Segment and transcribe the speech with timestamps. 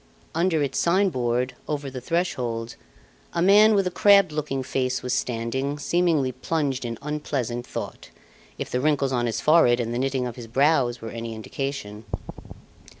[0.33, 2.75] Under its sign board, over the threshold,
[3.33, 8.09] a man with a crabbed looking face was standing, seemingly plunged in unpleasant thought,
[8.57, 12.05] if the wrinkles on his forehead and the knitting of his brows were any indication.